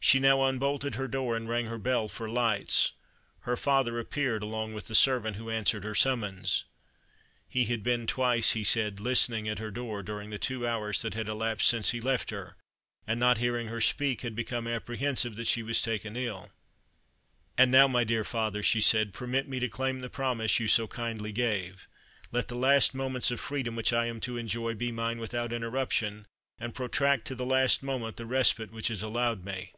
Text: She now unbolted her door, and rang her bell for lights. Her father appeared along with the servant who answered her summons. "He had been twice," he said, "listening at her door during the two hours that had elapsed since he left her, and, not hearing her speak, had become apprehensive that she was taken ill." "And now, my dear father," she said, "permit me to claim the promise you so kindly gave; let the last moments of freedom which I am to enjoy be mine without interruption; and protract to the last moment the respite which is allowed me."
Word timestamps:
She 0.00 0.20
now 0.20 0.42
unbolted 0.44 0.94
her 0.94 1.06
door, 1.06 1.36
and 1.36 1.46
rang 1.50 1.66
her 1.66 1.76
bell 1.76 2.08
for 2.08 2.30
lights. 2.30 2.92
Her 3.40 3.58
father 3.58 3.98
appeared 3.98 4.42
along 4.42 4.72
with 4.72 4.86
the 4.86 4.94
servant 4.94 5.36
who 5.36 5.50
answered 5.50 5.84
her 5.84 5.94
summons. 5.94 6.64
"He 7.46 7.66
had 7.66 7.82
been 7.82 8.06
twice," 8.06 8.52
he 8.52 8.64
said, 8.64 9.00
"listening 9.00 9.46
at 9.50 9.58
her 9.58 9.70
door 9.70 10.02
during 10.02 10.30
the 10.30 10.38
two 10.38 10.66
hours 10.66 11.02
that 11.02 11.12
had 11.12 11.28
elapsed 11.28 11.68
since 11.68 11.90
he 11.90 12.00
left 12.00 12.30
her, 12.30 12.56
and, 13.06 13.20
not 13.20 13.36
hearing 13.36 13.66
her 13.66 13.82
speak, 13.82 14.22
had 14.22 14.34
become 14.34 14.66
apprehensive 14.66 15.36
that 15.36 15.46
she 15.48 15.62
was 15.62 15.82
taken 15.82 16.16
ill." 16.16 16.52
"And 17.58 17.70
now, 17.70 17.86
my 17.86 18.02
dear 18.02 18.24
father," 18.24 18.62
she 18.62 18.80
said, 18.80 19.12
"permit 19.12 19.46
me 19.46 19.60
to 19.60 19.68
claim 19.68 20.00
the 20.00 20.08
promise 20.08 20.58
you 20.58 20.68
so 20.68 20.86
kindly 20.88 21.32
gave; 21.32 21.86
let 22.32 22.48
the 22.48 22.54
last 22.56 22.94
moments 22.94 23.30
of 23.30 23.40
freedom 23.40 23.76
which 23.76 23.92
I 23.92 24.06
am 24.06 24.20
to 24.20 24.38
enjoy 24.38 24.72
be 24.74 24.90
mine 24.90 25.18
without 25.18 25.52
interruption; 25.52 26.24
and 26.58 26.74
protract 26.74 27.26
to 27.26 27.34
the 27.34 27.44
last 27.44 27.82
moment 27.82 28.16
the 28.16 28.24
respite 28.24 28.72
which 28.72 28.90
is 28.90 29.02
allowed 29.02 29.44
me." 29.44 29.74